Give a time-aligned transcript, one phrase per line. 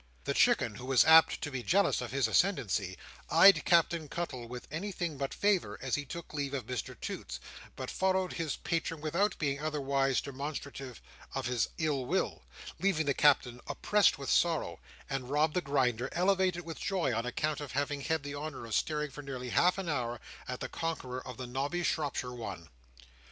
[0.23, 2.97] The Chicken, who was apt to be jealous of his ascendancy,
[3.29, 7.39] eyed Captain Cuttle with anything but favour as he took leave of Mr Toots,
[7.75, 11.03] but followed his patron without being otherwise demonstrative
[11.35, 12.41] of his ill will:
[12.79, 17.59] leaving the Captain oppressed with sorrow; and Rob the Grinder elevated with joy, on account
[17.61, 21.21] of having had the honour of staring for nearly half an hour at the conqueror
[21.27, 22.69] of the Nobby Shropshire One.